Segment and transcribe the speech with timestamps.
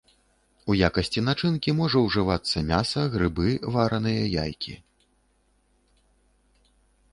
[0.69, 4.77] У якасці начынкі можа ўжывацца мяса, грыбы, вараныя яйкі.